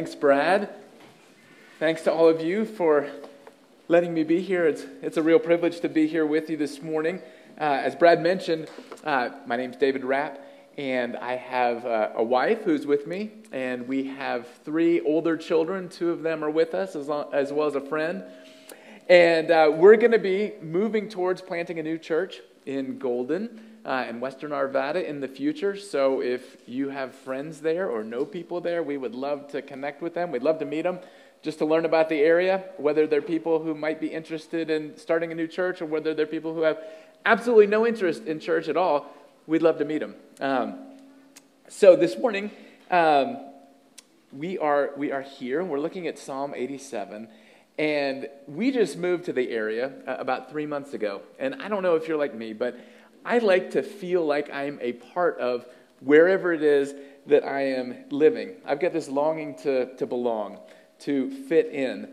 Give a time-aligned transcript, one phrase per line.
[0.00, 0.70] Thanks, Brad.
[1.78, 3.06] Thanks to all of you for
[3.86, 4.66] letting me be here.
[4.66, 7.20] It's, it's a real privilege to be here with you this morning.
[7.60, 8.70] Uh, as Brad mentioned,
[9.04, 10.40] uh, my name's David Rapp,
[10.78, 15.90] and I have uh, a wife who's with me, and we have three older children.
[15.90, 18.24] Two of them are with us, as, long, as well as a friend.
[19.10, 24.06] And uh, we're going to be moving towards planting a new church in Golden uh,
[24.08, 25.76] in Western Arvada in the future.
[25.76, 30.02] So if you have friends there or know people there, we would love to connect
[30.02, 30.30] with them.
[30.30, 30.98] We'd love to meet them
[31.42, 35.32] just to learn about the area, whether they're people who might be interested in starting
[35.32, 36.78] a new church or whether they're people who have
[37.24, 39.06] absolutely no interest in church at all.
[39.46, 40.14] We'd love to meet them.
[40.40, 40.78] Um,
[41.68, 42.50] so this morning,
[42.90, 43.38] um,
[44.32, 45.64] we are we are here.
[45.64, 47.28] We're looking at Psalm 87.
[47.78, 51.22] And we just moved to the area uh, about three months ago.
[51.38, 52.78] And I don't know if you're like me, but
[53.24, 55.66] I like to feel like I'm a part of
[56.00, 56.94] wherever it is
[57.26, 58.54] that I am living.
[58.64, 60.58] I've got this longing to, to belong,
[61.00, 62.08] to fit in.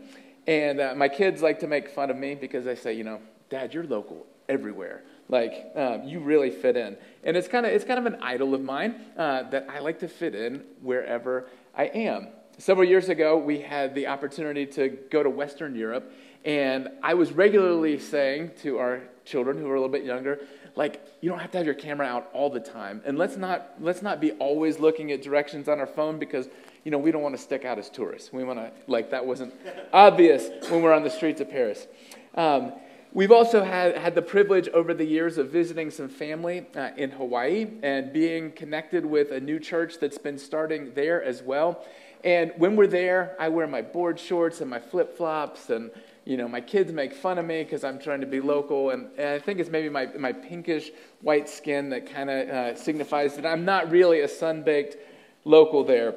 [0.46, 3.20] And uh, my kids like to make fun of me because they say, you know,
[3.50, 5.02] Dad, you're local everywhere.
[5.28, 8.54] Like um, you really fit in, and it's kind of it's kind of an idol
[8.54, 12.28] of mine uh, that I like to fit in wherever I am.
[12.56, 16.10] Several years ago, we had the opportunity to go to Western Europe,
[16.46, 20.40] and I was regularly saying to our children who are a little bit younger,
[20.74, 23.02] like you don't have to have your camera out all the time.
[23.04, 26.48] And let's not let's not be always looking at directions on our phone because
[26.84, 28.32] you know we don't want to stick out as tourists.
[28.32, 29.54] We want to like that wasn't
[29.92, 31.86] obvious when we're on the streets of paris.
[32.34, 32.72] Um,
[33.12, 37.10] we've also had, had the privilege over the years of visiting some family uh, in
[37.10, 41.84] hawaii and being connected with a new church that's been starting there as well.
[42.22, 45.90] And when we're there i wear my board shorts and my flip-flops and
[46.28, 49.08] you know, my kids make fun of me because I'm trying to be local, and,
[49.16, 50.90] and, I think it's maybe my, my pinkish
[51.22, 54.98] white skin that kind of uh, signifies that I'm not really a sun-baked
[55.46, 56.14] local there.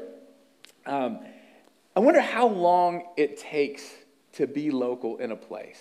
[0.85, 1.19] Um,
[1.95, 3.89] I wonder how long it takes
[4.33, 5.79] to be local in a place.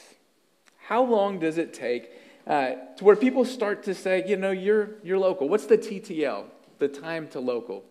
[0.79, 2.13] How long does it take
[2.47, 5.49] uh, to where people start to say, you know, you're, you're local?
[5.49, 6.45] What's the TTL,
[6.79, 7.83] the time to local?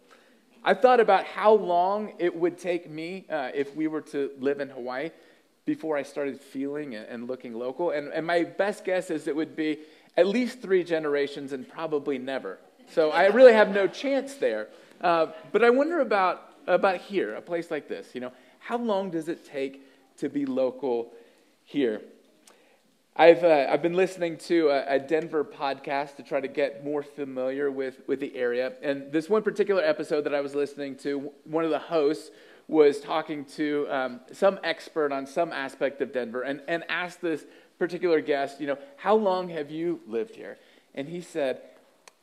[0.64, 4.62] I've thought about how long it would take me uh, if we were to live
[4.62, 5.12] in Hawaii
[5.69, 7.91] before I started feeling and looking local.
[7.91, 9.78] And, and my best guess is it would be
[10.18, 12.57] at least three generations and probably never.
[12.90, 14.69] So I really have no chance there.
[15.00, 18.16] Uh, but I wonder about, about here, a place like this.
[18.16, 19.85] You know, how long does it take
[20.18, 21.13] to be local
[21.66, 22.01] here?
[23.16, 27.03] I've, uh, I've been listening to a, a, Denver podcast to try to get more
[27.03, 28.74] familiar with, with the area.
[28.81, 32.31] And this one particular episode that I was listening to, one of the hosts
[32.69, 37.44] was talking to um, some expert on some aspect of Denver and, and asked this
[37.80, 40.57] particular guest, you know, how long have you lived here?
[40.94, 41.62] And he said,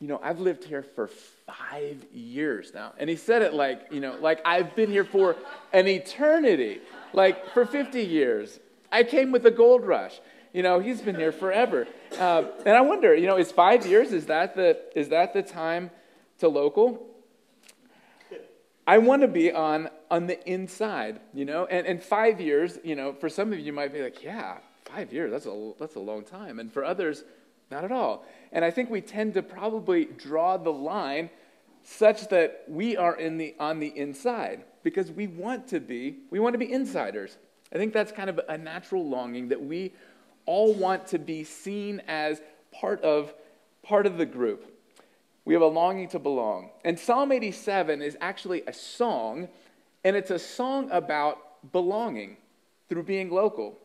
[0.00, 2.92] you know, I've lived here for five years now.
[2.96, 5.34] And he said it like, you know, like I've been here for
[5.72, 6.80] an eternity,
[7.12, 8.60] like for 50 years.
[8.92, 10.20] I came with the gold rush.
[10.52, 11.88] You know, he's been here forever.
[12.18, 15.42] Uh, and I wonder, you know, is five years, is that the, is that the
[15.42, 15.90] time
[16.38, 17.02] to local?
[18.86, 21.67] I want to be on, on the inside, you know?
[21.67, 24.59] And, and five years, you know, for some of you, you might be like, yeah,
[24.84, 26.59] five years, that's a, that's a long time.
[26.59, 27.25] And for others,
[27.71, 28.25] not at all.
[28.53, 31.31] And I think we tend to probably draw the line
[31.83, 36.41] such that we are in the, on the inside because we want to be, we
[36.41, 37.37] want to be insiders.
[37.73, 39.93] I think that's kind of a natural longing that we
[40.47, 42.41] all want to be seen as
[42.73, 43.34] part of,
[43.83, 44.73] part of the group.
[45.44, 46.71] We have a longing to belong.
[46.84, 49.49] And Psalm 87 is actually a song,
[50.06, 52.37] and it's a song about belonging
[52.89, 53.77] through being local.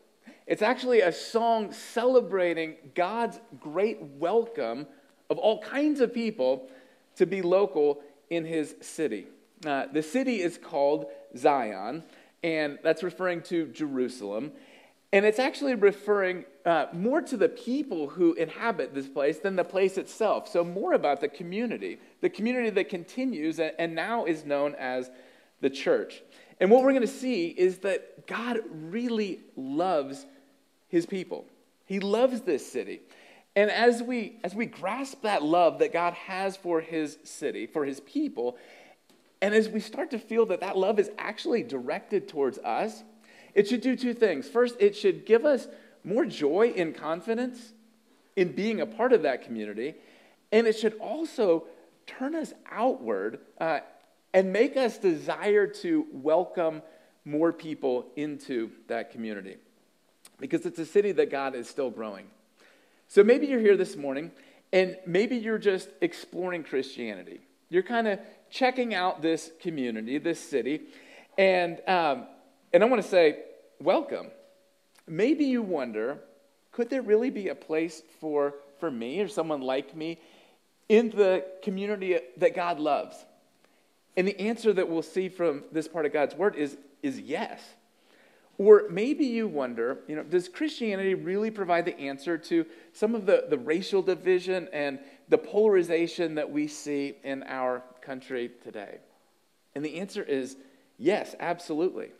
[0.46, 4.86] It's actually a song celebrating God's great welcome
[5.30, 6.70] of all kinds of people
[7.16, 9.26] to be local in his city.
[9.66, 11.06] Uh, the city is called
[11.36, 12.04] Zion,
[12.44, 14.52] and that's referring to Jerusalem.
[15.12, 19.64] And it's actually referring uh, more to the people who inhabit this place than the
[19.64, 20.48] place itself.
[20.48, 25.10] So, more about the community, the community that continues and now is known as
[25.62, 26.22] the church.
[26.60, 30.26] And what we're going to see is that God really loves
[30.88, 31.46] his people,
[31.86, 33.00] He loves this city.
[33.54, 37.84] And as we, as we grasp that love that God has for his city, for
[37.84, 38.56] his people,
[39.42, 43.02] and as we start to feel that that love is actually directed towards us,
[43.54, 44.48] it should do two things.
[44.48, 45.68] First, it should give us
[46.02, 47.72] more joy and confidence
[48.36, 49.94] in being a part of that community,
[50.50, 51.64] and it should also
[52.06, 53.80] turn us outward uh,
[54.32, 56.82] and make us desire to welcome
[57.24, 59.56] more people into that community
[60.40, 62.26] because it's a city that God is still growing.
[63.08, 64.32] So maybe you're here this morning
[64.72, 67.40] and maybe you're just exploring Christianity.
[67.68, 68.18] You're kind of
[68.50, 70.82] checking out this community, this city,
[71.38, 72.26] And, um,
[72.72, 73.38] and I want to say,
[73.80, 74.30] welcome.
[75.06, 76.18] Maybe you wonder,
[76.72, 80.18] could there really be a place for, for me or someone like me
[80.88, 83.16] in the community that God loves?
[84.16, 87.60] And the answer that we'll see from this part of God's word is, is yes.
[88.58, 93.24] Or maybe you wonder, you know, does Christianity really provide the answer to some of
[93.24, 94.98] the, the racial division and
[95.28, 98.98] the polarization that we see in our country today?
[99.74, 100.56] And the answer is
[100.98, 102.10] yes, absolutely.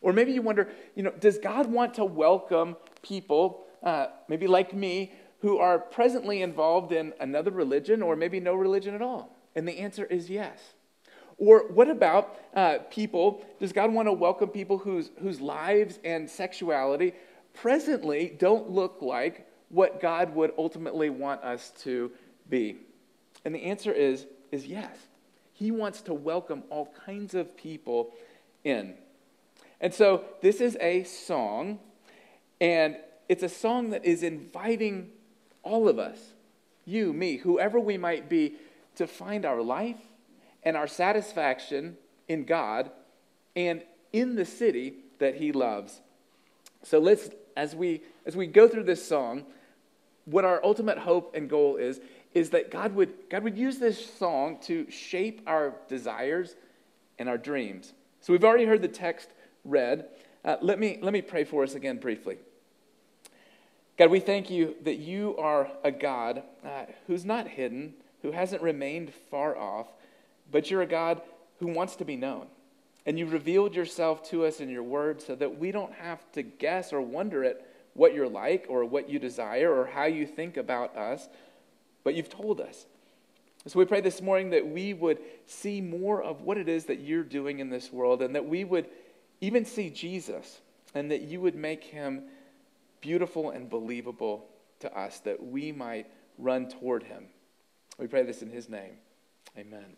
[0.00, 4.74] Or maybe you wonder, you know, does God want to welcome people, uh, maybe like
[4.74, 9.34] me, who are presently involved in another religion or maybe no religion at all?
[9.54, 10.58] And the answer is yes.
[11.38, 13.44] Or what about uh, people?
[13.58, 17.14] Does God want to welcome people whose, whose lives and sexuality
[17.52, 22.12] presently don't look like what God would ultimately want us to
[22.48, 22.76] be?
[23.44, 24.96] And the answer is, is yes.
[25.52, 28.12] He wants to welcome all kinds of people
[28.64, 28.94] in.
[29.80, 31.78] And so this is a song,
[32.60, 32.96] and
[33.28, 35.10] it's a song that is inviting
[35.62, 36.18] all of us,
[36.84, 38.54] you, me, whoever we might be,
[38.96, 39.96] to find our life
[40.64, 41.96] and our satisfaction
[42.28, 42.90] in God
[43.54, 43.82] and
[44.12, 46.00] in the city that He loves.
[46.82, 49.44] So let's, as we as we go through this song,
[50.24, 52.00] what our ultimate hope and goal is
[52.32, 56.56] is that God would God would use this song to shape our desires
[57.18, 57.92] and our dreams.
[58.20, 59.28] So we've already heard the text
[59.64, 60.06] read.
[60.44, 62.38] Uh, let me let me pray for us again briefly.
[63.96, 68.60] God, we thank you that you are a God uh, who's not hidden, who hasn't
[68.60, 69.86] remained far off,
[70.54, 71.20] but you're a God
[71.58, 72.46] who wants to be known.
[73.06, 76.44] And you revealed yourself to us in your word so that we don't have to
[76.44, 80.56] guess or wonder at what you're like or what you desire or how you think
[80.56, 81.28] about us,
[82.04, 82.86] but you've told us.
[83.66, 85.18] So we pray this morning that we would
[85.48, 88.62] see more of what it is that you're doing in this world and that we
[88.62, 88.86] would
[89.40, 90.60] even see Jesus
[90.94, 92.22] and that you would make him
[93.00, 94.46] beautiful and believable
[94.78, 96.06] to us, that we might
[96.38, 97.24] run toward him.
[97.98, 98.98] We pray this in his name.
[99.58, 99.96] Amen.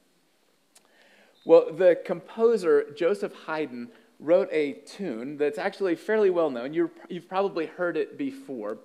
[1.46, 3.88] Well, the composer Joseph Haydn
[4.18, 6.74] wrote a tune that's actually fairly well known.
[6.74, 8.78] you have probably heard it before.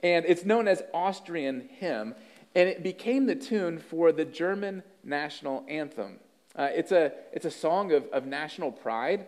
[0.00, 2.14] And it's known as Austrian Hymn.
[2.54, 6.20] And it became the tune for the German national anthem.
[6.54, 9.26] Uh, it's, a, it's a song of, of national pride.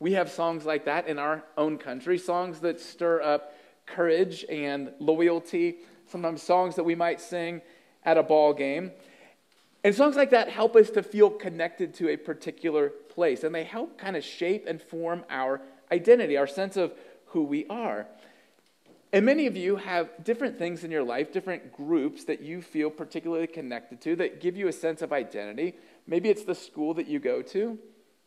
[0.00, 3.52] We have songs like that in our own country, songs that stir up
[3.84, 5.76] courage and loyalty,
[6.06, 7.60] sometimes songs that we might sing
[8.04, 8.92] at a ball game.
[9.86, 13.62] And songs like that help us to feel connected to a particular place, and they
[13.62, 15.62] help kind of shape and form our
[15.92, 16.92] identity, our sense of
[17.26, 18.08] who we are.
[19.12, 22.90] And many of you have different things in your life, different groups that you feel
[22.90, 25.76] particularly connected to that give you a sense of identity.
[26.08, 27.78] Maybe it's the school that you go to,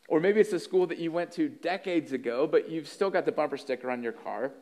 [0.08, 3.26] or maybe it's the school that you went to decades ago, but you've still got
[3.26, 4.54] the bumper sticker on your car.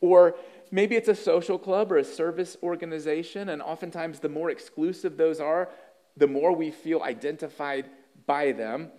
[0.00, 0.36] Or
[0.70, 5.40] maybe it's a social club or a service organization, and oftentimes the more exclusive those
[5.40, 5.70] are,
[6.18, 7.88] the more we feel identified
[8.26, 8.90] by them.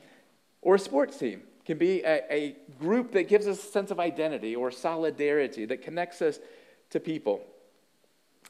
[0.62, 4.00] Or a sports team can be a, a group that gives us a sense of
[4.00, 6.40] identity or solidarity that connects us
[6.90, 7.42] to people.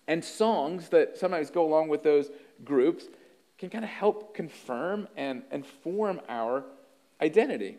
[0.07, 2.29] And songs that sometimes go along with those
[2.63, 3.05] groups
[3.57, 6.63] can kind of help confirm and, and form our
[7.21, 7.77] identity.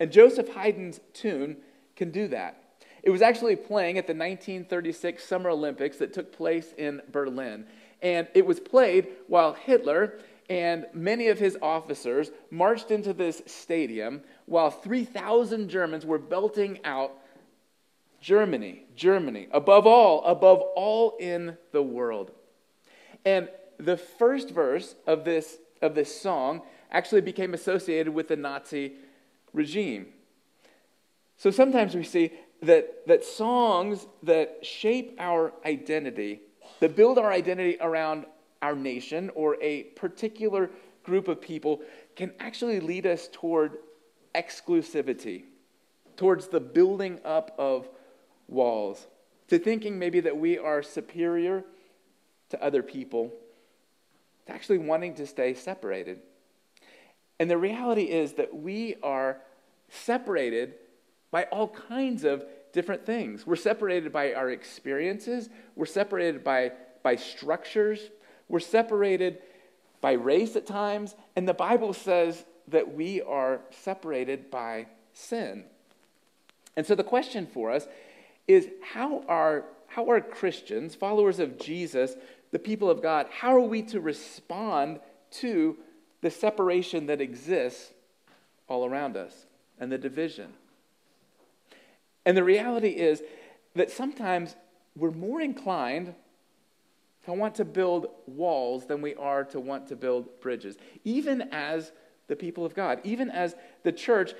[0.00, 1.58] And Joseph Haydn's tune
[1.94, 2.58] can do that.
[3.02, 7.66] It was actually playing at the 1936 Summer Olympics that took place in Berlin.
[8.02, 10.18] And it was played while Hitler
[10.50, 17.12] and many of his officers marched into this stadium while 3,000 Germans were belting out
[18.20, 22.32] Germany, Germany, above all, above all in the world.
[23.24, 28.92] And the first verse of this, of this song actually became associated with the Nazi
[29.52, 30.06] regime.
[31.36, 32.32] So sometimes we see
[32.62, 36.42] that, that songs that shape our identity
[36.82, 38.26] that build our identity around
[38.60, 40.68] our nation or a particular
[41.04, 41.80] group of people
[42.16, 43.78] can actually lead us toward
[44.34, 45.44] exclusivity,
[46.16, 47.88] towards the building up of
[48.48, 49.06] walls,
[49.46, 51.62] to thinking maybe that we are superior
[52.48, 53.32] to other people,
[54.46, 56.18] to actually wanting to stay separated.
[57.38, 59.40] And the reality is that we are
[59.88, 60.74] separated
[61.30, 63.46] by all kinds of different things.
[63.46, 68.10] We're separated by our experiences, we're separated by, by structures,
[68.48, 69.38] we're separated
[70.00, 75.64] by race at times, and the Bible says that we are separated by sin.
[76.76, 77.86] And so the question for us
[78.48, 82.14] is how are, how are Christians, followers of Jesus,
[82.50, 85.00] the people of God, how are we to respond
[85.32, 85.76] to
[86.20, 87.92] the separation that exists
[88.68, 89.46] all around us?
[89.82, 90.46] and the division.
[92.24, 93.22] And the reality is
[93.74, 94.54] that sometimes
[94.96, 96.14] we're more inclined
[97.24, 100.76] to want to build walls than we are to want to build bridges.
[101.04, 101.92] Even as
[102.28, 104.32] the people of God, even as the church,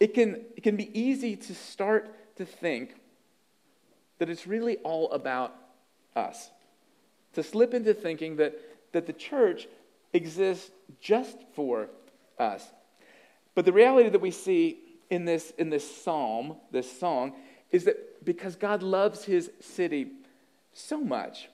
[0.00, 2.94] it can, it can be easy to start to think
[4.18, 5.54] that it's really all about
[6.14, 6.50] us.
[7.34, 8.54] To slip into thinking that,
[8.92, 9.66] that the church
[10.12, 11.88] exists just for
[12.38, 12.64] us.
[13.54, 14.78] But the reality that we see
[15.12, 17.34] in this, in this psalm, this song,
[17.70, 20.06] is that because God loves his city
[20.72, 21.50] so much,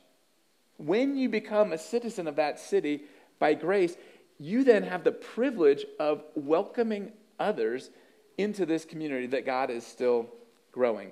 [0.77, 3.03] when you become a citizen of that city
[3.41, 3.97] by grace,
[4.39, 7.11] you then have the privilege of welcoming
[7.41, 7.91] others
[8.39, 10.29] into this community that God is still
[10.71, 11.11] growing.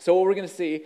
[0.00, 0.82] So, what we're going to see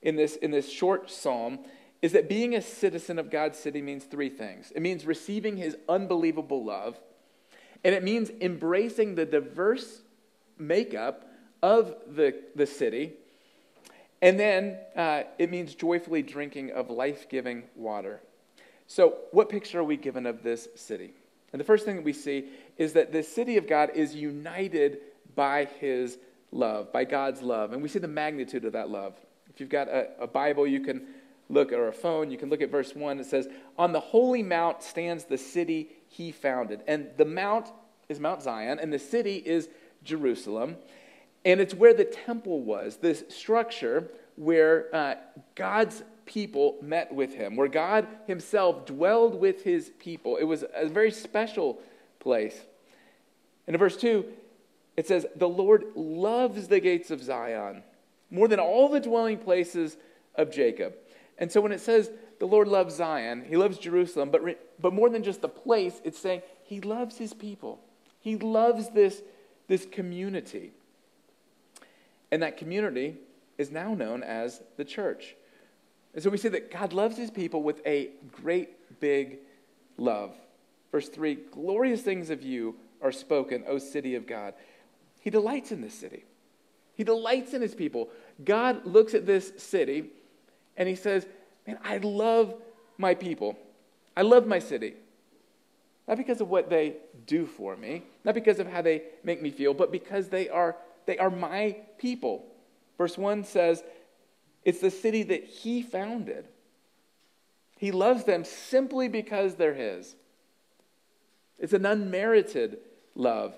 [0.00, 1.58] in this, in this short psalm
[2.00, 5.76] is that being a citizen of God's city means three things it means receiving his
[5.86, 6.98] unbelievable love,
[7.84, 10.00] and it means embracing the diverse
[10.58, 11.28] makeup
[11.62, 13.12] of the, the city.
[14.20, 18.20] And then uh, it means joyfully drinking of life giving water.
[18.86, 21.12] So, what picture are we given of this city?
[21.52, 24.98] And the first thing that we see is that the city of God is united
[25.34, 26.18] by his
[26.50, 27.72] love, by God's love.
[27.72, 29.14] And we see the magnitude of that love.
[29.50, 31.06] If you've got a, a Bible, you can
[31.48, 33.20] look, or a phone, you can look at verse 1.
[33.20, 36.82] It says, On the holy mount stands the city he founded.
[36.86, 37.70] And the mount
[38.08, 39.68] is Mount Zion, and the city is
[40.02, 40.76] Jerusalem.
[41.44, 45.14] And it's where the temple was, this structure where uh,
[45.54, 50.36] God's people met with him, where God himself dwelled with his people.
[50.36, 51.80] It was a very special
[52.20, 52.60] place.
[53.66, 54.24] And in verse 2,
[54.96, 57.82] it says, The Lord loves the gates of Zion
[58.30, 59.96] more than all the dwelling places
[60.34, 60.94] of Jacob.
[61.38, 64.92] And so when it says the Lord loves Zion, he loves Jerusalem, but, re- but
[64.92, 67.80] more than just the place, it's saying he loves his people.
[68.20, 69.22] He loves this,
[69.66, 70.72] this community.
[72.30, 73.16] And that community
[73.56, 75.34] is now known as the church.
[76.14, 79.38] And so we see that God loves his people with a great big
[79.96, 80.34] love.
[80.92, 84.54] Verse 3 Glorious things of you are spoken, O city of God.
[85.20, 86.24] He delights in this city.
[86.94, 88.08] He delights in his people.
[88.44, 90.10] God looks at this city
[90.76, 91.26] and he says,
[91.68, 92.54] Man, I love
[92.96, 93.58] my people.
[94.16, 94.94] I love my city.
[96.08, 96.96] Not because of what they
[97.26, 100.76] do for me, not because of how they make me feel, but because they are,
[101.04, 102.46] they are my people.
[102.96, 103.84] Verse 1 says,
[104.64, 106.48] It's the city that he founded.
[107.76, 110.16] He loves them simply because they're his.
[111.58, 112.78] It's an unmerited
[113.14, 113.54] love.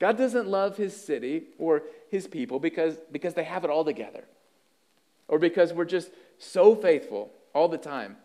[0.00, 4.24] God doesn't love his city or his people because, because they have it all together
[5.28, 6.10] or because we're just
[6.44, 8.16] so faithful all the time.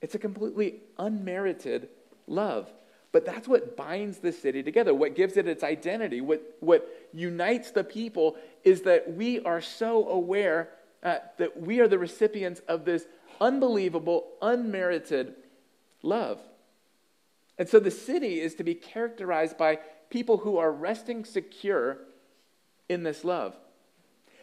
[0.00, 1.88] It's a completely unmerited
[2.26, 2.70] love.
[3.12, 7.70] But that's what binds the city together, what gives it its identity, what, what unites
[7.70, 10.68] the people is that we are so aware
[11.02, 13.06] uh, that we are the recipients of this
[13.40, 15.34] unbelievable, unmerited
[16.02, 16.40] love.
[17.58, 19.78] And so the city is to be characterized by
[20.10, 21.98] people who are resting secure
[22.88, 23.56] in this love.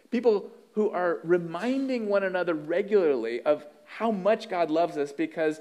[0.10, 5.60] People who are reminding one another regularly of how much God loves us because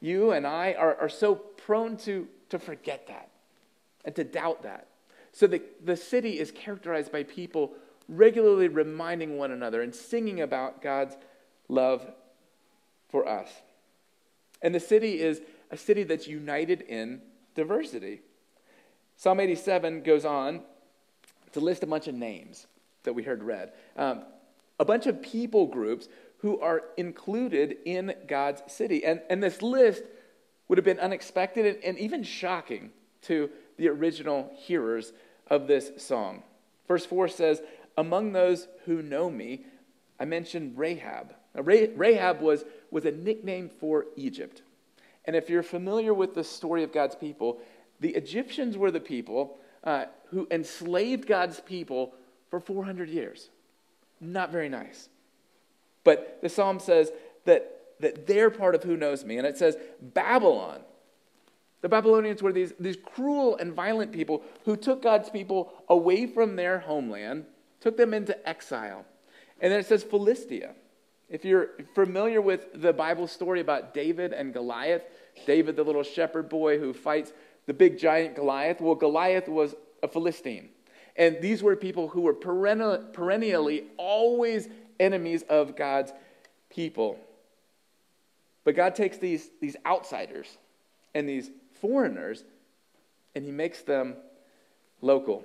[0.00, 3.30] you and I are, are so prone to, to forget that
[4.04, 4.88] and to doubt that.
[5.32, 7.72] So the, the city is characterized by people
[8.08, 11.16] regularly reminding one another and singing about God's
[11.68, 12.06] love
[13.10, 13.50] for us.
[14.62, 17.20] And the city is a city that's united in
[17.54, 18.22] diversity.
[19.16, 20.62] Psalm 87 goes on
[21.52, 22.66] to list a bunch of names
[23.02, 23.72] that we heard read.
[23.96, 24.24] Um,
[24.78, 26.08] a bunch of people groups
[26.38, 29.04] who are included in God's city.
[29.04, 30.04] And, and this list
[30.68, 32.90] would have been unexpected and, and even shocking
[33.22, 35.12] to the original hearers
[35.48, 36.42] of this song.
[36.86, 37.62] Verse 4 says,
[37.96, 39.64] Among those who know me,
[40.20, 41.34] I mentioned Rahab.
[41.54, 44.62] Now, Rahab was, was a nickname for Egypt.
[45.24, 47.60] And if you're familiar with the story of God's people,
[48.00, 52.14] the Egyptians were the people uh, who enslaved God's people
[52.50, 53.50] for 400 years.
[54.20, 55.08] Not very nice.
[56.04, 57.10] But the psalm says
[57.44, 59.38] that, that they're part of who knows me.
[59.38, 60.80] And it says, Babylon.
[61.80, 66.56] The Babylonians were these, these cruel and violent people who took God's people away from
[66.56, 67.44] their homeland,
[67.80, 69.04] took them into exile.
[69.60, 70.74] And then it says Philistia.
[71.28, 75.02] If you're familiar with the Bible story about David and Goliath,
[75.46, 77.32] David, the little shepherd boy who fights
[77.66, 80.70] the big giant Goliath, well, Goliath was a Philistine.
[81.18, 84.68] And these were people who were perennially always
[85.00, 86.12] enemies of God's
[86.70, 87.18] people.
[88.62, 90.46] But God takes these, these outsiders
[91.14, 92.44] and these foreigners
[93.34, 94.14] and he makes them
[95.00, 95.44] local.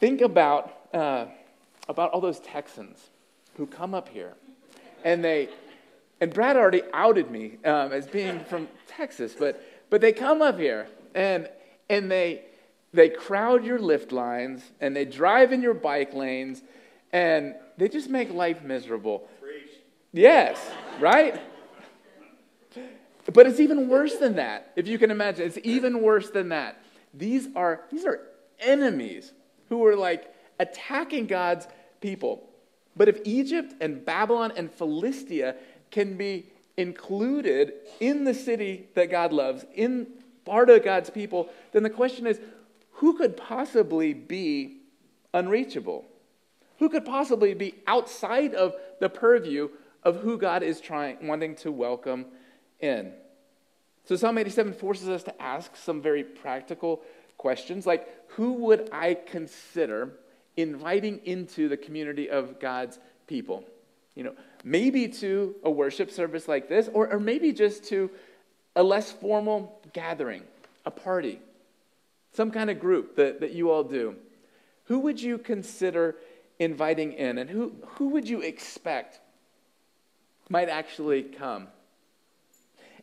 [0.00, 1.26] Think about, uh,
[1.88, 3.10] about all those Texans
[3.56, 4.34] who come up here
[5.04, 5.48] and they,
[6.20, 10.58] and Brad already outed me um, as being from Texas, but, but they come up
[10.58, 11.48] here and,
[11.88, 12.42] and they,
[12.92, 16.62] they crowd your lift lines and they drive in your bike lanes
[17.12, 19.28] and they just make life miserable.
[20.12, 20.58] Yes,
[21.00, 21.40] right?
[23.32, 24.72] But it's even worse than that.
[24.76, 26.82] If you can imagine, it's even worse than that.
[27.14, 28.20] These are, these are
[28.58, 29.32] enemies
[29.68, 31.66] who are like attacking God's
[32.00, 32.48] people.
[32.96, 35.56] But if Egypt and Babylon and Philistia
[35.90, 36.46] can be
[36.76, 40.06] included in the city that God loves, in
[40.44, 42.40] part of God's people, then the question is
[43.02, 44.76] who could possibly be
[45.34, 46.04] unreachable?
[46.78, 49.70] Who could possibly be outside of the purview
[50.04, 52.26] of who God is trying wanting to welcome
[52.78, 53.12] in?
[54.04, 57.02] So Psalm 87 forces us to ask some very practical
[57.38, 58.06] questions like
[58.36, 60.12] who would I consider
[60.56, 63.64] inviting into the community of God's people?
[64.14, 68.10] You know, maybe to a worship service like this, or, or maybe just to
[68.76, 70.44] a less formal gathering,
[70.86, 71.40] a party,
[72.32, 74.16] some kind of group that, that you all do.
[74.84, 76.16] Who would you consider
[76.58, 77.38] inviting in?
[77.38, 79.20] And who, who would you expect
[80.48, 81.68] might actually come?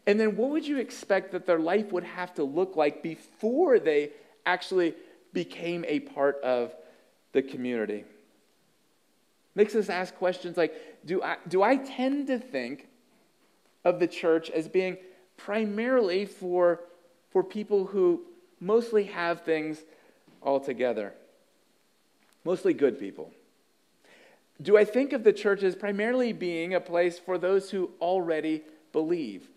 [0.08, 3.80] And then what would you expect that their life would have to look like before
[3.80, 4.12] they
[4.46, 4.96] actually
[5.34, 6.74] became a part of
[7.32, 8.06] the community?
[9.56, 10.74] Makes us ask questions like
[11.06, 12.88] do I, do I tend to think
[13.86, 14.98] of the church as being
[15.38, 16.82] primarily for,
[17.32, 18.22] for people who
[18.60, 19.84] mostly have things
[20.42, 21.14] all together?
[22.44, 23.32] Mostly good people.
[24.62, 28.64] Do I think of the church as primarily being a place for those who already
[28.92, 29.48] believe?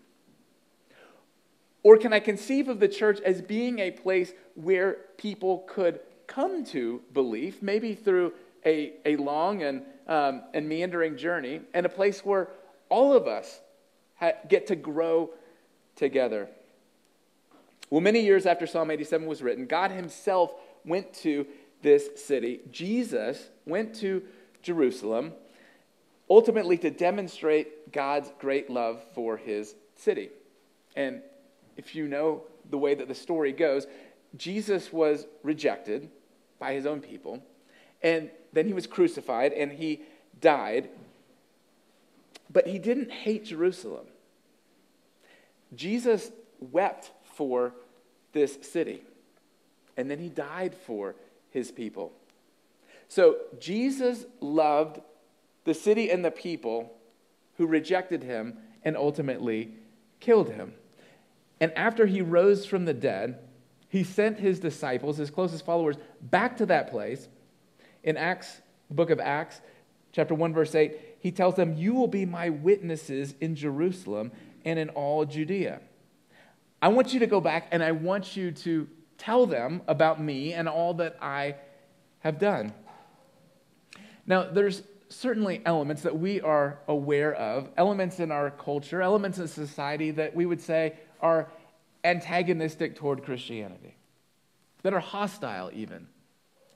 [1.83, 6.63] Or can I conceive of the church as being a place where people could come
[6.65, 8.33] to belief, maybe through
[8.65, 12.47] a, a long and, um, and meandering journey, and a place where
[12.87, 13.59] all of us
[14.15, 15.31] ha- get to grow
[15.97, 16.47] together?
[17.89, 20.53] Well, many years after Psalm 87 was written, God Himself
[20.85, 21.45] went to
[21.81, 22.61] this city.
[22.71, 24.23] Jesus went to
[24.61, 25.33] Jerusalem,
[26.29, 30.29] ultimately to demonstrate God's great love for His city.
[30.95, 31.21] And
[31.77, 33.87] if you know the way that the story goes,
[34.35, 36.09] Jesus was rejected
[36.59, 37.43] by his own people,
[38.01, 40.01] and then he was crucified and he
[40.39, 40.89] died.
[42.49, 44.05] But he didn't hate Jerusalem.
[45.75, 47.73] Jesus wept for
[48.31, 49.03] this city,
[49.97, 51.15] and then he died for
[51.51, 52.11] his people.
[53.07, 54.99] So Jesus loved
[55.65, 56.91] the city and the people
[57.57, 59.71] who rejected him and ultimately
[60.19, 60.73] killed him.
[61.59, 63.39] And after he rose from the dead,
[63.87, 67.29] he sent his disciples, his closest followers, back to that place.
[68.03, 69.61] In Acts, the book of Acts,
[70.11, 74.31] chapter 1, verse 8, he tells them, You will be my witnesses in Jerusalem
[74.65, 75.79] and in all Judea.
[76.83, 80.51] I want you to go back and I want you to tell them about me
[80.51, 81.55] and all that I
[82.19, 82.73] have done.
[84.27, 89.47] Now, there's certainly elements that we are aware of, elements in our culture, elements in
[89.47, 91.49] society that we would say are
[92.03, 93.95] antagonistic toward Christianity,
[94.81, 96.05] that are hostile even.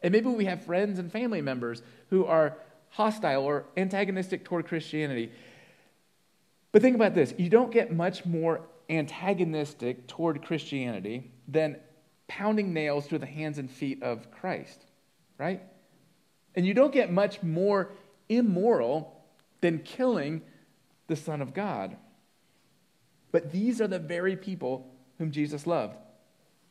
[0.01, 2.55] And maybe we have friends and family members who are
[2.91, 5.33] hostile or antagonistic toward Christianity.
[6.71, 11.77] But think about this you don't get much more antagonistic toward Christianity than
[12.27, 14.85] pounding nails through the hands and feet of Christ,
[15.37, 15.61] right?
[16.55, 17.91] And you don't get much more
[18.29, 19.23] immoral
[19.61, 20.41] than killing
[21.07, 21.97] the Son of God.
[23.31, 25.97] But these are the very people whom Jesus loved.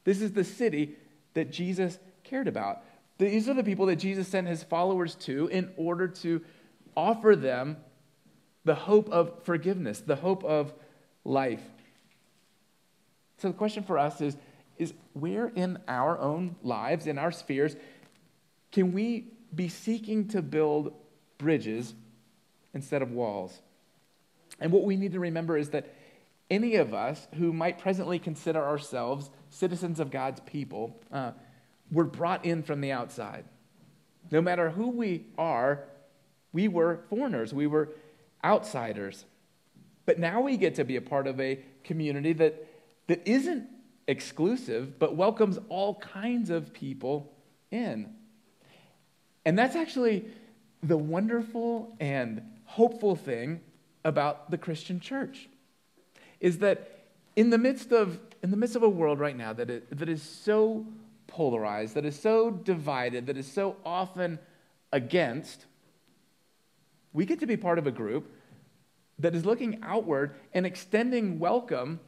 [0.05, 0.97] This is the city
[1.35, 2.83] that Jesus cared about.
[3.19, 6.43] These are the people that Jesus sent his followers to in order to
[6.97, 7.79] offer them
[8.65, 10.75] the hope of forgiveness, the hope of
[11.25, 11.63] life.
[13.39, 14.37] So the question for us is,
[14.79, 17.77] is where in our own lives, in our spheres,
[18.73, 20.93] can we be seeking to build
[21.39, 21.95] bridges
[22.75, 23.61] instead of walls?
[24.61, 25.95] And what we need to remember is that
[26.51, 31.33] any of us who might presently consider ourselves citizens of God's people, uh,
[31.91, 33.45] were brought in from the outside.
[34.31, 35.85] No matter who we are,
[36.53, 37.91] we were foreigners, we were
[38.45, 39.25] outsiders.
[40.05, 42.67] But now we get to be a part of a community that,
[43.07, 43.69] that isn't
[44.09, 47.33] exclusive, but welcomes all kinds of people
[47.71, 48.15] in.
[49.45, 50.27] And that's actually
[50.83, 53.61] the wonderful and hopeful thing
[54.05, 55.49] about the Christian church
[56.41, 59.69] is that in the midst of in the midst of a world right now that,
[59.71, 60.87] it, that is so
[61.27, 64.39] polarized, that is so divided, that is so often
[64.93, 65.67] against,
[67.13, 68.31] we get to be part of a group
[69.19, 71.99] that is looking outward and extending welcome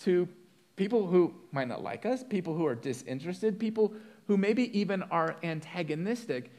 [0.00, 0.28] to
[0.76, 3.92] people who might not like us, people who are disinterested, people
[4.26, 6.50] who maybe even are antagonistic.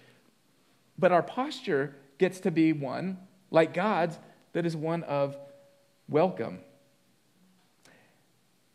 [1.00, 3.18] But our posture gets to be one,
[3.50, 4.20] like God's,
[4.54, 5.38] that is one of
[6.08, 6.60] welcome.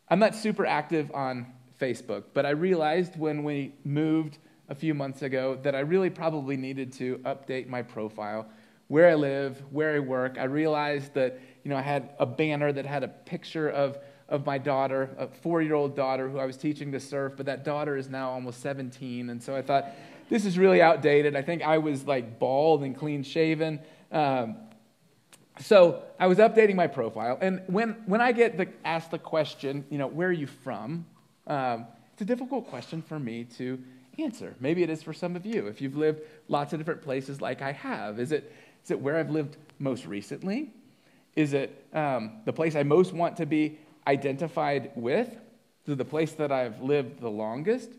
[0.09, 1.47] I'm not super active on
[1.79, 6.57] Facebook, but I realized when we moved a few months ago that I really probably
[6.57, 8.49] needed to update my profile,
[8.87, 10.37] where I live, where I work.
[10.39, 13.97] I realized that, you know, I had a banner that had a picture of,
[14.29, 17.45] of my daughter, a four year old daughter who I was teaching to surf, but
[17.45, 19.29] that daughter is now almost 17.
[19.29, 19.87] And so I thought,
[20.29, 21.35] this is really outdated.
[21.35, 23.79] I think I was like bald and clean shaven.
[24.11, 24.57] Um,
[25.59, 29.85] so I was updating my profile, and when, when I get the, asked the question,
[29.89, 31.05] you know, where are you from?
[31.47, 33.81] Um, it's a difficult question for me to
[34.19, 34.55] answer.
[34.59, 35.67] Maybe it is for some of you.
[35.67, 39.17] If you've lived lots of different places like I have, is it, is it where
[39.17, 40.71] I've lived most recently?
[41.35, 45.27] Is it um, the place I most want to be identified with?
[45.87, 47.89] It the place that I've lived the longest?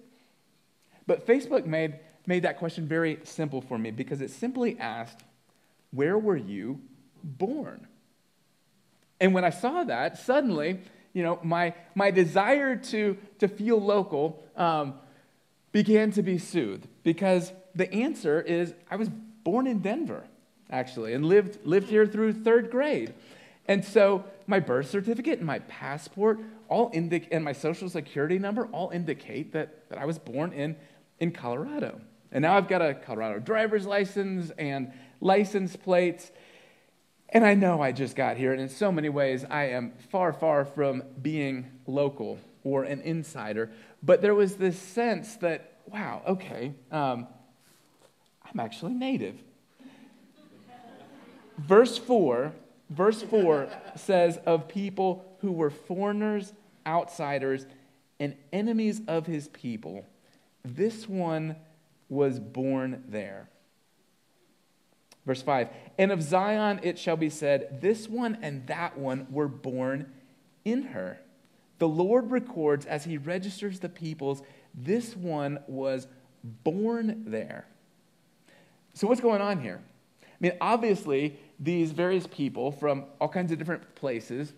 [1.06, 5.22] But Facebook made, made that question very simple for me because it simply asked,
[5.92, 6.80] Where were you
[7.22, 7.86] born.
[9.20, 10.80] And when I saw that, suddenly,
[11.12, 14.94] you know, my, my desire to, to feel local um,
[15.72, 20.24] began to be soothed because the answer is I was born in Denver,
[20.70, 23.14] actually, and lived, lived here through third grade.
[23.66, 28.66] And so my birth certificate and my passport all indicate, and my social security number
[28.72, 30.74] all indicate that, that I was born in,
[31.20, 32.00] in Colorado.
[32.32, 36.32] And now I've got a Colorado driver's license and license plates.
[37.28, 40.32] And I know I just got here, and in so many ways, I am far,
[40.32, 43.70] far from being local or an insider.
[44.02, 47.26] But there was this sense that, wow, okay, um,
[48.46, 49.36] I'm actually native.
[51.58, 52.52] verse 4,
[52.90, 56.52] verse 4 says, of people who were foreigners,
[56.86, 57.66] outsiders,
[58.20, 60.04] and enemies of his people,
[60.64, 61.56] this one
[62.08, 63.48] was born there.
[65.26, 69.48] Verse 5 And of Zion it shall be said, This one and that one were
[69.48, 70.12] born
[70.64, 71.20] in her.
[71.78, 74.42] The Lord records as he registers the peoples,
[74.74, 76.08] this one was
[76.42, 77.66] born there.
[78.94, 79.80] So, what's going on here?
[80.40, 84.52] I mean, obviously, these various people from all kinds of different places,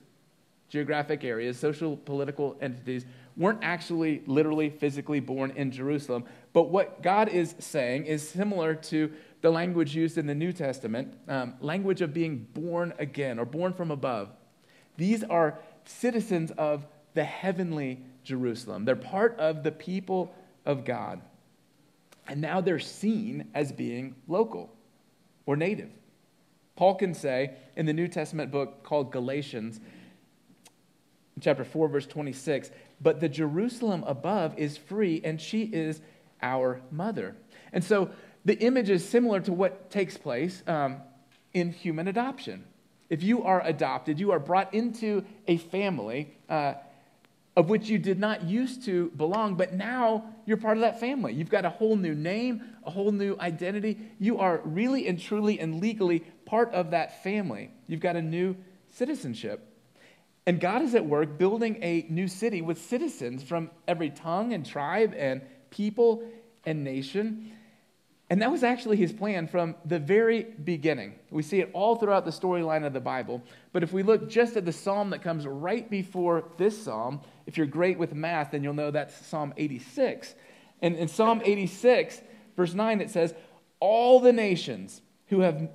[0.69, 6.25] geographic areas, social, political entities, weren't actually literally, physically born in Jerusalem.
[6.53, 11.15] But what God is saying is similar to the language used in the New Testament,
[11.27, 14.29] um, language of being born again or born from above.
[14.99, 18.85] These are citizens of the heavenly Jerusalem.
[18.85, 20.35] They're part of the people
[20.67, 21.23] of God.
[22.29, 24.77] And now they're seen as being local
[25.51, 25.91] or native.
[26.77, 29.81] Paul can say in the New Testament book called Galatians,
[31.41, 36.01] chapter 4, verse 26, but the Jerusalem above is free, and she is
[36.41, 37.35] our mother.
[37.73, 38.11] And so
[38.45, 40.99] the image is similar to what takes place um,
[41.53, 42.65] in human adoption.
[43.09, 46.75] If you are adopted, you are brought into a family uh,
[47.57, 51.33] of which you did not used to belong, but now you're part of that family.
[51.33, 53.99] You've got a whole new name, a whole new identity.
[54.19, 57.73] You are really and truly and legally part of that family.
[57.87, 58.57] You've got a new
[58.89, 59.67] citizenship.
[60.47, 64.65] And God is at work building a new city with citizens from every tongue and
[64.65, 66.23] tribe and people
[66.65, 67.53] and nation.
[68.31, 71.17] And that was actually his plan from the very beginning.
[71.31, 73.43] We see it all throughout the storyline of the Bible.
[73.73, 77.59] But if we look just at the psalm that comes right before this psalm, if
[77.59, 80.37] you're great with math, then you'll know that's Psalm 86.
[80.83, 82.21] And in Psalm 86,
[82.57, 83.35] verse 9, it says,
[83.81, 85.69] All the nations who, have,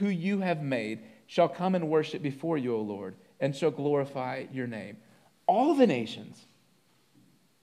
[0.00, 4.46] who you have made shall come and worship before you, O Lord, and shall glorify
[4.52, 4.96] your name.
[5.46, 6.48] All the nations,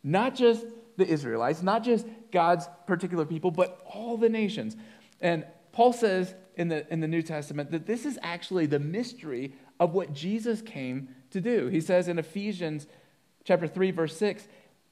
[0.01, 4.77] not just the Israelites, not just God's particular people, but all the nations.
[5.19, 9.56] And Paul says in the, in the New Testament that this is actually the mystery
[9.77, 11.67] of what Jesus came to do.
[11.67, 12.88] He says in Ephesians
[13.47, 14.47] chapter 3, verse 6,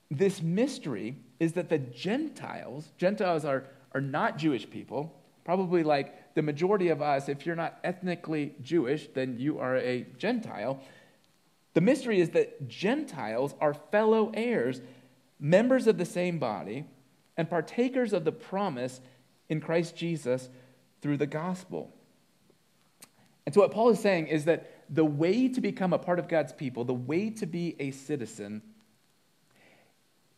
[0.09, 5.13] this mystery is that the Gentiles, Gentiles are, are not Jewish people,
[5.43, 10.05] probably like the majority of us, if you're not ethnically Jewish, then you are a
[10.17, 10.79] Gentile.
[11.73, 14.79] The mystery is that Gentiles are fellow heirs
[15.39, 16.85] members of the same body,
[17.37, 19.01] and partakers of the promise
[19.49, 20.49] in Christ Jesus
[21.01, 21.93] through the gospel.
[23.45, 26.27] And so, what Paul is saying is that the way to become a part of
[26.27, 28.61] God's people, the way to be a citizen,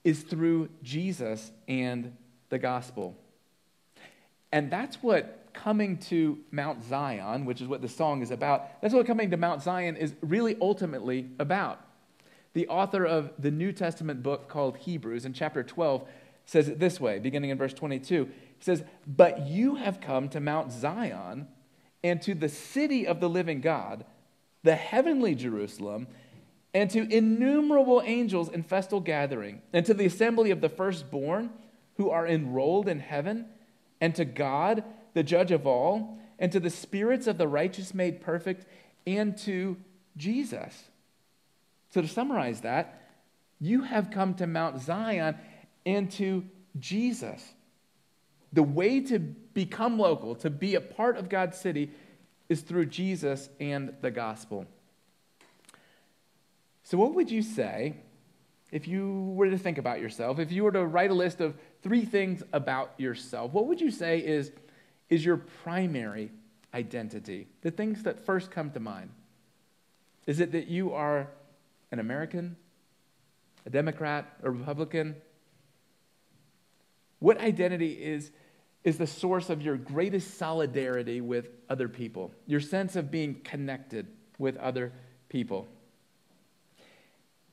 [0.04, 2.16] is through Jesus and
[2.50, 3.16] the gospel.
[4.52, 8.94] And that's what coming to Mount Zion, which is what the song is about, that's
[8.94, 11.82] what coming to Mount Zion is really ultimately about.
[12.54, 16.08] The author of the New Testament book called Hebrews in chapter 12
[16.46, 18.26] says it this way, beginning in verse 22.
[18.26, 21.48] He says, But you have come to Mount Zion
[22.04, 24.06] and to the city of the living God,
[24.68, 26.08] the heavenly Jerusalem,
[26.74, 31.50] and to innumerable angels in festal gathering, and to the assembly of the firstborn
[31.96, 33.46] who are enrolled in heaven,
[34.02, 38.20] and to God, the judge of all, and to the spirits of the righteous made
[38.20, 38.66] perfect,
[39.08, 39.78] and to
[40.18, 40.90] Jesus.
[41.94, 43.02] So, to summarize that,
[43.62, 45.38] you have come to Mount Zion
[45.86, 46.44] and to
[46.78, 47.54] Jesus.
[48.52, 51.90] The way to become local, to be a part of God's city,
[52.50, 54.66] is through Jesus and the gospel.
[56.84, 57.98] So, what would you say
[58.72, 60.40] if you were to think about yourself?
[60.40, 63.92] If you were to write a list of three things about yourself, what would you
[63.92, 64.52] say is,
[65.10, 66.32] is your primary
[66.74, 67.48] identity?
[67.62, 69.10] The things that first come to mind.
[70.26, 71.28] Is it that you are
[71.92, 72.56] an American,
[73.66, 75.16] a Democrat, a Republican?
[77.20, 78.32] What identity is,
[78.88, 84.08] is the source of your greatest solidarity with other people, your sense of being connected
[84.40, 84.94] with other
[85.28, 85.68] people?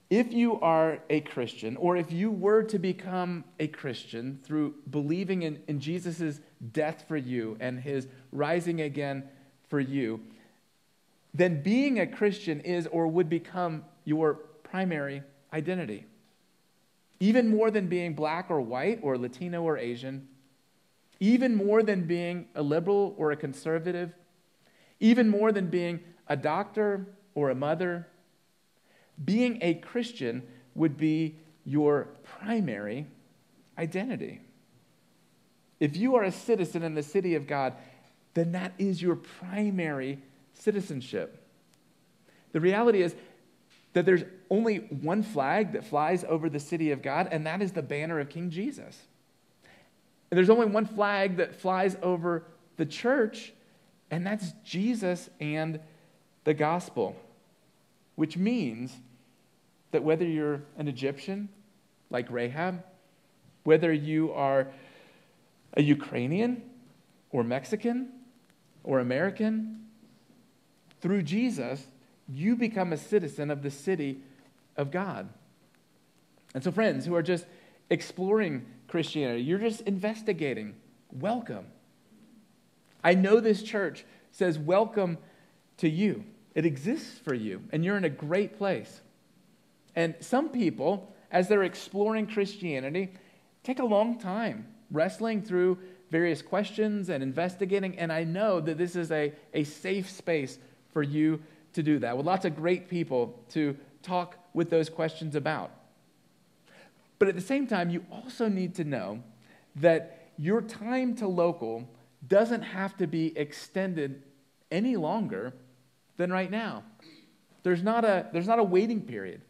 [0.09, 5.42] If you are a Christian, or if you were to become a Christian through believing
[5.42, 6.38] in, in Jesus'
[6.70, 9.25] death for you and his rising again
[9.68, 10.20] for you,
[11.35, 16.07] then being a Christian is or would become your primary identity.
[17.18, 20.29] Even more than being black or white or Latino or Asian,
[21.24, 24.12] even more than being a liberal or a conservative,
[25.00, 28.06] even more than being a doctor or a mother,
[29.24, 30.42] being a Christian
[30.74, 33.06] would be your primary
[33.78, 34.42] identity.
[35.80, 37.72] If you are a citizen in the city of God,
[38.34, 40.18] then that is your primary
[40.52, 41.42] citizenship.
[42.52, 43.14] The reality is
[43.94, 47.72] that there's only one flag that flies over the city of God, and that is
[47.72, 49.06] the banner of King Jesus.
[50.35, 52.42] And there's only one flag that flies over
[52.77, 53.53] the church,
[54.11, 55.79] and that's Jesus and
[56.42, 57.14] the gospel,
[58.16, 58.97] which means
[59.92, 61.51] that whether you're an Egyptian
[62.11, 62.83] like Rahab,
[63.62, 64.66] whether you are
[65.75, 66.64] a Ukrainian
[67.31, 68.09] or Mexican
[68.83, 69.85] or American,
[71.01, 71.87] through Jesus,
[72.29, 74.18] you become a citizen of the city
[74.77, 75.29] of God.
[76.55, 77.47] And so, friends who are just
[77.88, 80.76] exploring Christianity, you're just investigating.
[81.11, 81.66] Welcome.
[83.02, 85.18] I know this church says welcome
[85.78, 86.22] to you.
[86.54, 89.00] It exists for you, and you're in a great place.
[89.96, 93.12] And some people, as they're exploring Christianity,
[93.64, 95.80] take a long time wrestling through
[96.12, 97.98] various questions and investigating.
[97.98, 100.57] And I know that this is a, a safe space
[100.92, 105.35] for you to do that, with lots of great people to talk with those questions
[105.35, 105.72] about.
[107.18, 109.22] But at the same time, you also need to know
[109.77, 111.88] that your time to local
[112.27, 114.22] doesn't have to be extended
[114.70, 115.55] any longer
[116.16, 116.85] than right now.
[117.62, 119.42] There's not a, there's not a waiting period.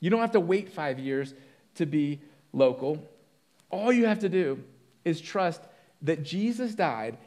[0.00, 1.34] You don't have to wait five years
[1.76, 2.20] to be
[2.52, 3.02] local.
[3.70, 4.62] All you have to do
[5.04, 5.60] is trust
[6.02, 7.18] that Jesus died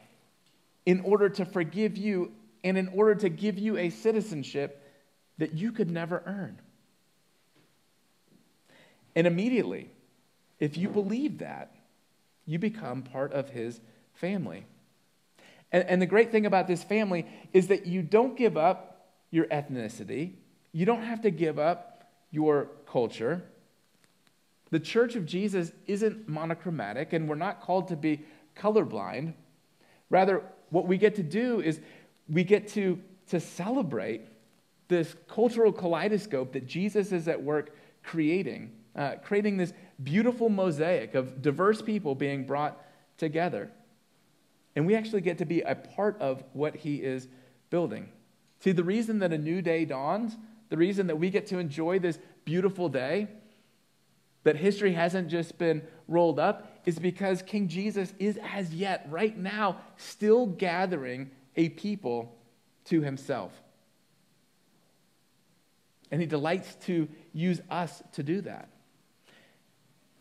[0.85, 2.31] in order to forgive you
[2.63, 4.81] and in order to give you a citizenship
[5.37, 6.59] that you could never earn.
[9.15, 9.89] And immediately,
[10.59, 11.75] if you believe that,
[12.45, 13.79] you become part of his
[14.13, 14.65] family.
[15.71, 19.45] And, and, the great thing about this family is that you don't give up your
[19.45, 20.33] ethnicity,
[20.73, 23.43] you don't have to give up your culture.
[24.69, 28.21] The church of Jesus isn't monochromatic, and we're not called to be
[28.55, 29.33] colorblind.
[30.09, 31.79] Rather, what we get to do is
[32.29, 34.21] we get to, to celebrate
[34.87, 41.41] this cultural kaleidoscope that Jesus is at work creating, uh, creating this beautiful mosaic of
[41.41, 42.81] diverse people being brought
[43.17, 43.71] together.
[44.75, 47.27] And we actually get to be a part of what he is
[47.69, 48.09] building.
[48.59, 50.37] See, the reason that a new day dawns,
[50.69, 53.27] the reason that we get to enjoy this beautiful day,
[54.43, 59.37] that history hasn't just been rolled up, is because King Jesus is as yet, right
[59.37, 62.37] now, still gathering a people
[62.85, 63.51] to himself.
[66.09, 68.69] And he delights to use us to do that.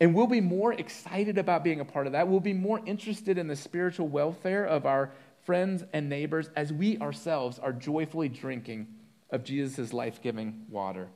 [0.00, 2.26] And we'll be more excited about being a part of that.
[2.26, 5.12] We'll be more interested in the spiritual welfare of our
[5.44, 8.86] friends and neighbors as we ourselves are joyfully drinking
[9.30, 11.08] of Jesus' life giving water.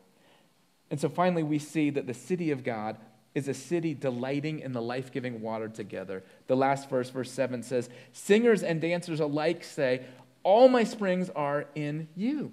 [0.91, 2.99] And so finally, we see that the city of God
[3.35, 6.23] is a city delighting in the life giving water together.
[6.47, 10.03] The last verse, verse 7 says, Singers and dancers alike say,
[10.43, 12.53] All my springs are in you.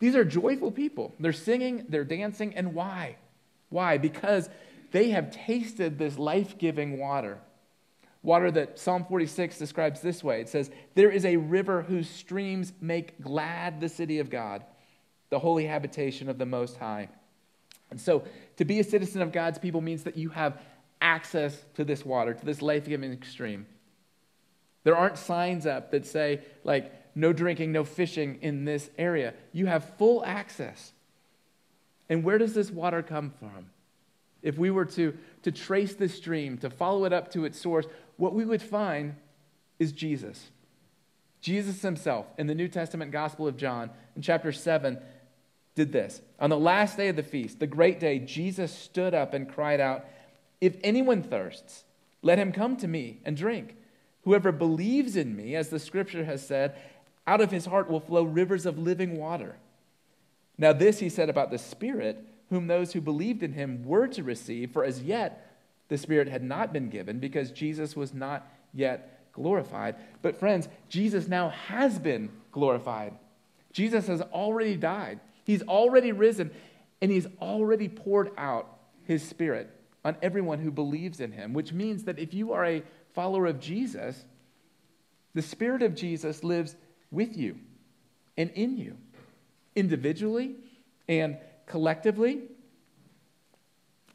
[0.00, 1.14] These are joyful people.
[1.20, 3.16] They're singing, they're dancing, and why?
[3.70, 3.96] Why?
[3.96, 4.50] Because
[4.92, 7.38] they have tasted this life giving water.
[8.22, 12.72] Water that Psalm 46 describes this way it says, There is a river whose streams
[12.80, 14.64] make glad the city of God,
[15.30, 17.08] the holy habitation of the Most High.
[17.90, 18.24] And so,
[18.56, 20.60] to be a citizen of God's people means that you have
[21.00, 23.66] access to this water, to this life giving stream.
[24.84, 29.34] There aren't signs up that say, like, no drinking, no fishing in this area.
[29.52, 30.92] You have full access.
[32.08, 33.71] And where does this water come from?
[34.42, 37.86] If we were to, to trace this stream, to follow it up to its source,
[38.16, 39.14] what we would find
[39.78, 40.50] is Jesus.
[41.40, 44.98] Jesus himself in the New Testament Gospel of John, in chapter 7,
[45.74, 46.20] did this.
[46.38, 49.80] On the last day of the feast, the great day, Jesus stood up and cried
[49.80, 50.04] out,
[50.60, 51.84] If anyone thirsts,
[52.22, 53.76] let him come to me and drink.
[54.24, 56.76] Whoever believes in me, as the scripture has said,
[57.26, 59.56] out of his heart will flow rivers of living water.
[60.58, 64.22] Now, this he said about the Spirit, whom those who believed in him were to
[64.22, 65.56] receive, for as yet
[65.88, 69.96] the Spirit had not been given, because Jesus was not yet glorified.
[70.20, 73.14] But, friends, Jesus now has been glorified.
[73.72, 75.18] Jesus has already died.
[75.44, 76.50] He's already risen,
[77.00, 78.68] and he's already poured out
[79.04, 79.70] his spirit
[80.04, 82.82] on everyone who believes in him, which means that if you are a
[83.14, 84.26] follower of Jesus,
[85.32, 86.76] the spirit of Jesus lives
[87.10, 87.58] with you
[88.36, 88.98] and in you,
[89.74, 90.56] individually
[91.08, 91.38] and
[91.72, 92.42] collectively.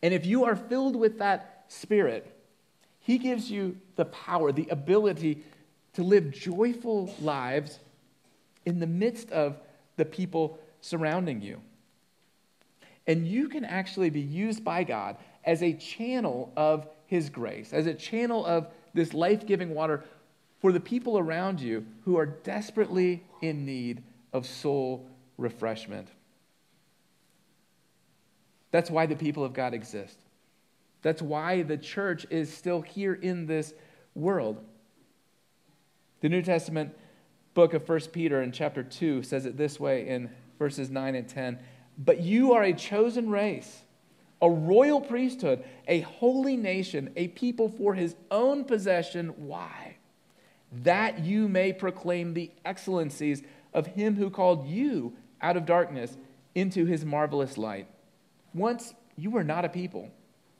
[0.03, 2.31] And if you are filled with that spirit,
[2.99, 5.43] he gives you the power, the ability
[5.93, 7.79] to live joyful lives
[8.67, 9.57] in the midst of
[9.95, 11.59] the people surrounding you.
[13.07, 17.87] And you can actually be used by God as a channel of His grace, as
[17.87, 20.03] a channel of this life giving water
[20.59, 26.09] for the people around you who are desperately in need of soul refreshment.
[28.71, 30.17] That's why the people of God exist.
[31.01, 33.73] That's why the church is still here in this
[34.15, 34.63] world.
[36.21, 36.95] The New Testament
[37.53, 41.27] book of 1 Peter in chapter 2 says it this way in verses 9 and
[41.27, 41.59] 10.
[41.97, 43.81] But you are a chosen race,
[44.41, 49.29] a royal priesthood, a holy nation, a people for his own possession.
[49.37, 49.97] Why?
[50.83, 53.41] That you may proclaim the excellencies
[53.73, 56.17] of him who called you out of darkness
[56.53, 57.87] into his marvelous light.
[58.57, 60.09] Once you were not a people,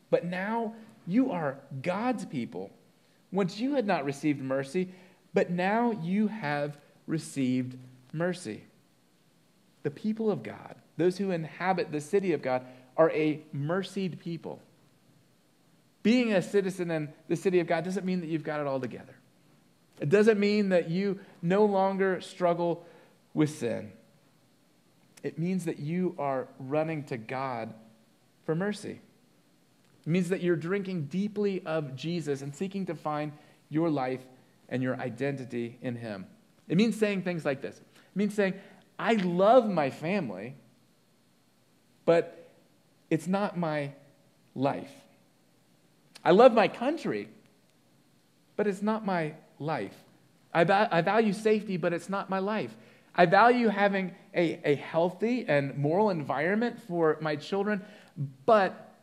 [0.10, 0.73] but now
[1.05, 2.71] you are God's people.
[3.31, 4.89] Once you had not received mercy,
[5.33, 7.77] but now you have received
[8.13, 8.63] mercy
[9.88, 12.65] the people of God, those who inhabit the city of God,
[12.97, 14.60] are a mercied people.
[16.03, 18.81] Being a citizen in the city of God doesn't mean that you've got it all
[18.81, 19.15] together.
[20.01, 22.86] It doesn't mean that you no longer struggle
[23.33, 23.93] with sin.
[25.23, 27.73] It means that you are running to God
[28.47, 29.01] for mercy.
[30.05, 33.33] It means that you're drinking deeply of Jesus and seeking to find
[33.69, 34.21] your life
[34.69, 36.25] and your identity in Him.
[36.69, 37.75] It means saying things like this.
[37.75, 38.53] It means saying,
[38.97, 40.55] I love my family,
[42.05, 42.49] but
[43.10, 43.91] it's not my
[44.55, 44.91] life.
[46.23, 47.27] I love my country,
[48.55, 49.93] but it's not my life.
[50.53, 52.73] I, va- I value safety, but it's not my life.
[53.13, 57.83] I value having a, a healthy and moral environment for my children,
[58.45, 58.95] but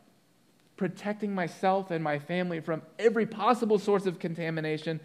[0.77, 4.99] protecting myself and my family from every possible source of contamination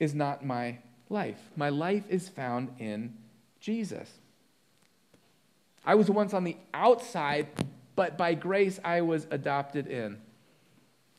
[0.00, 1.38] is not my life.
[1.56, 3.14] My life is found in
[3.60, 4.10] Jesus.
[5.84, 7.46] I was once on the outside,
[7.94, 10.18] but by grace I was adopted in.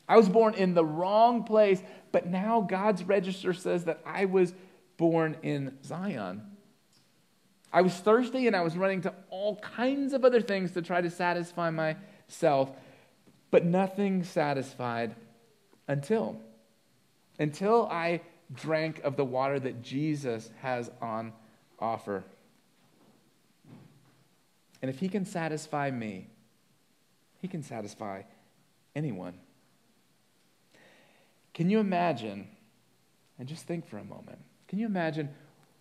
[0.08, 4.52] I was born in the wrong place, but now God's register says that I was
[4.96, 6.42] born in Zion.
[7.72, 11.00] I was thirsty and I was running to all kinds of other things to try
[11.00, 12.70] to satisfy myself,
[13.50, 15.14] but nothing satisfied
[15.86, 16.40] until
[17.38, 18.20] until I
[18.52, 21.32] drank of the water that Jesus has on
[21.78, 22.24] offer.
[24.82, 26.28] And if he can satisfy me,
[27.40, 28.22] he can satisfy
[28.94, 29.34] anyone.
[31.54, 32.48] Can you imagine,
[33.38, 34.38] and just think for a moment,
[34.68, 35.30] can you imagine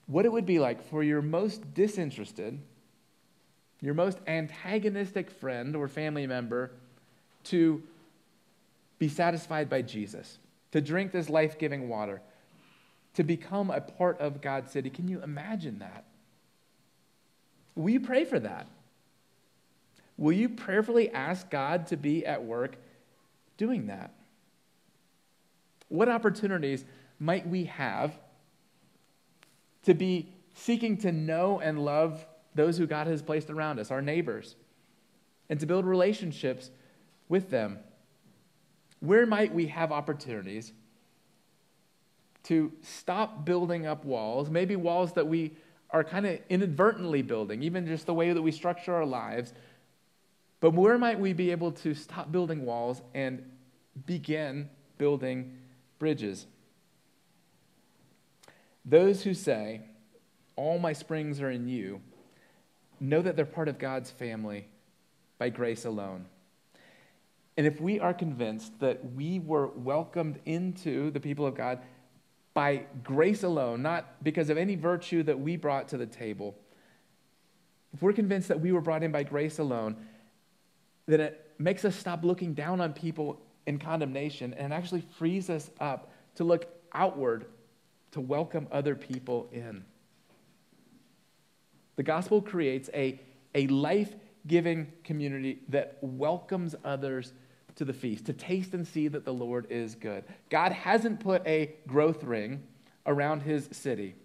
[0.07, 2.59] what it would be like for your most disinterested,
[3.81, 6.71] your most antagonistic friend or family member
[7.43, 7.83] to
[8.99, 10.39] be satisfied by Jesus,
[10.71, 12.21] to drink this life giving water,
[13.13, 14.89] to become a part of God's city?
[14.89, 16.05] Can you imagine that?
[17.75, 18.67] Will you pray for that?
[20.17, 22.75] Will you prayerfully ask God to be at work
[23.57, 24.11] doing that?
[25.89, 26.83] What opportunities
[27.19, 28.17] might we have
[29.87, 34.01] to be seeking to know and love those who God has placed around us, our
[34.01, 34.57] neighbors,
[35.49, 36.69] and to build relationships
[37.29, 37.79] with them?
[38.99, 40.73] Where might we have opportunities
[42.43, 45.55] to stop building up walls, maybe walls that we
[45.89, 49.53] are kind of inadvertently building, even just the way that we structure our lives?
[50.59, 53.49] But where might we be able to stop building walls and
[54.05, 55.57] begin building
[55.97, 56.45] bridges?
[58.87, 59.81] Those who say,
[60.55, 62.01] All my springs are in you,
[62.99, 64.69] know that they're part of God's family
[65.37, 66.25] by grace alone.
[67.57, 71.79] And if we are convinced that we were welcomed into the people of God
[72.53, 76.55] by grace alone, not because of any virtue that we brought to the table,
[77.93, 79.97] if we're convinced that we were brought in by grace alone,
[81.07, 85.69] then it makes us stop looking down on people in condemnation and actually frees us
[85.79, 87.47] up to look outward
[88.17, 89.85] to welcome other people in.
[91.97, 93.21] The gospel creates a,
[93.53, 94.11] a life
[94.47, 97.31] giving community that welcomes others
[97.75, 100.23] to the feast, to taste and see that the Lord is good.
[100.49, 102.63] God hasn't put a growth ring
[103.05, 104.15] around his city.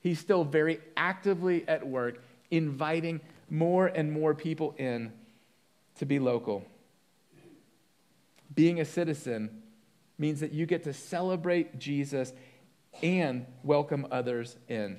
[0.00, 2.22] He's still very actively at work,
[2.52, 3.20] inviting
[3.50, 5.12] more and more people in
[5.96, 6.64] to be local.
[8.54, 9.60] Being a citizen
[10.18, 12.32] means that you get to celebrate Jesus
[13.02, 14.98] and welcome others in.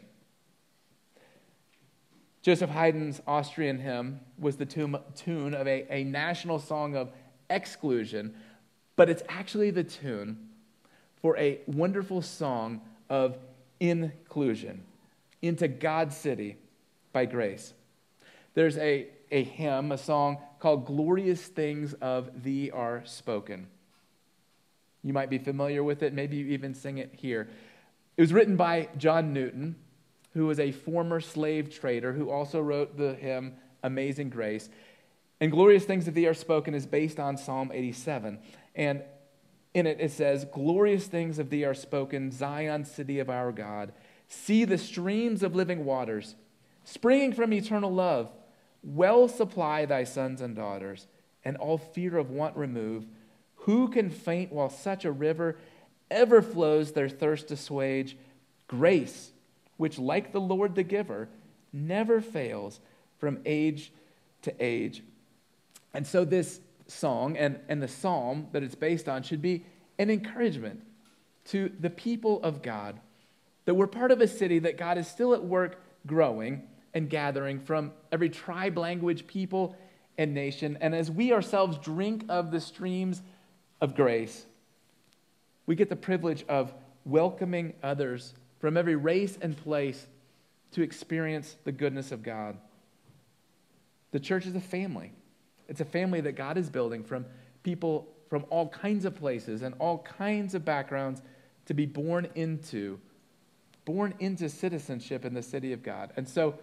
[2.41, 7.09] Joseph Haydn's Austrian hymn was the tune of a, a national song of
[7.49, 8.35] exclusion,
[8.95, 10.49] but it's actually the tune
[11.21, 13.37] for a wonderful song of
[13.79, 14.83] inclusion
[15.41, 16.57] into God's city
[17.13, 17.73] by grace.
[18.53, 23.67] There's a, a hymn, a song called Glorious Things of Thee Are Spoken.
[25.03, 27.47] You might be familiar with it, maybe you even sing it here.
[28.17, 29.75] It was written by John Newton,
[30.33, 34.69] who was a former slave trader who also wrote the hymn Amazing Grace.
[35.41, 38.39] And glorious things of thee are spoken is based on Psalm 87.
[38.73, 39.03] And
[39.73, 43.91] in it, it says, Glorious things of thee are spoken, Zion, city of our God.
[44.29, 46.35] See the streams of living waters,
[46.85, 48.31] springing from eternal love.
[48.81, 51.07] Well supply thy sons and daughters,
[51.43, 53.05] and all fear of want remove.
[53.55, 55.57] Who can faint while such a river
[56.09, 58.17] ever flows their thirst to assuage?
[58.67, 59.31] Grace,
[59.77, 61.29] which, like the Lord the giver,
[61.71, 62.79] never fails
[63.19, 63.91] from age
[64.43, 65.03] to age.
[65.93, 69.65] And so, this song and, and the psalm that it's based on should be
[69.97, 70.81] an encouragement
[71.45, 72.99] to the people of God
[73.65, 77.59] that we're part of a city that God is still at work growing and gathering
[77.59, 79.75] from every tribe, language, people,
[80.17, 80.77] and nation.
[80.79, 83.21] And as we ourselves drink of the streams
[83.81, 84.45] of grace,
[85.65, 86.73] we get the privilege of
[87.05, 90.07] welcoming others from every race and place
[90.71, 92.57] to experience the goodness of God.
[94.11, 95.11] The church is a family.
[95.67, 97.25] It's a family that God is building from
[97.63, 101.21] people from all kinds of places and all kinds of backgrounds
[101.65, 102.99] to be born into
[103.85, 106.11] born into citizenship in the city of God.
[106.17, 106.57] And so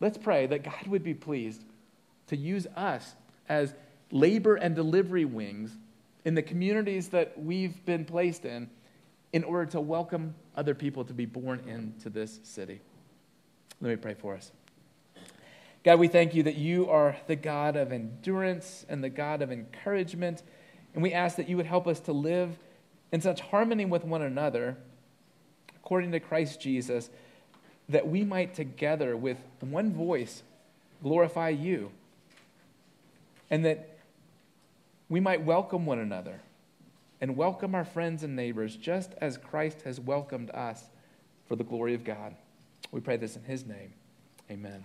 [0.00, 1.62] let's pray that God would be pleased
[2.26, 3.14] to use us
[3.48, 3.74] as
[4.10, 5.76] labor and delivery wings
[6.24, 8.70] in the communities that we've been placed in
[9.32, 12.80] in order to welcome other people to be born into this city.
[13.80, 14.52] Let me pray for us.
[15.82, 19.52] God, we thank you that you are the God of endurance and the God of
[19.52, 20.42] encouragement.
[20.94, 22.56] And we ask that you would help us to live
[23.12, 24.78] in such harmony with one another,
[25.76, 27.10] according to Christ Jesus,
[27.88, 30.42] that we might together with one voice
[31.02, 31.90] glorify you.
[33.50, 33.93] And that
[35.08, 36.40] we might welcome one another
[37.20, 40.84] and welcome our friends and neighbors just as Christ has welcomed us
[41.46, 42.34] for the glory of God.
[42.90, 43.92] We pray this in his name.
[44.50, 44.84] Amen.